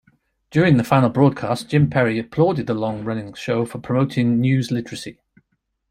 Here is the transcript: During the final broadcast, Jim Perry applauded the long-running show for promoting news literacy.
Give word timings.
During 0.49 0.77
the 0.77 0.83
final 0.83 1.11
broadcast, 1.11 1.69
Jim 1.69 1.87
Perry 1.87 2.17
applauded 2.17 2.65
the 2.65 2.73
long-running 2.73 3.33
show 3.35 3.65
for 3.65 3.77
promoting 3.77 4.39
news 4.41 4.71
literacy. 4.71 5.19